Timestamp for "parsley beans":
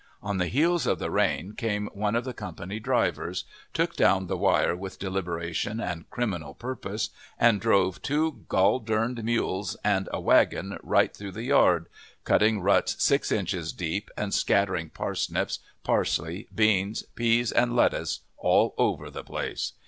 15.83-17.03